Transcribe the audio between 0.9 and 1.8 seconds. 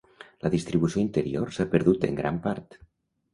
interior s'ha